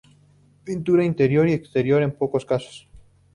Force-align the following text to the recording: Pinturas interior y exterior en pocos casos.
Pinturas 0.63 1.05
interior 1.05 1.47
y 1.47 1.53
exterior 1.53 2.01
en 2.01 2.17
pocos 2.17 2.43
casos. 2.43 2.89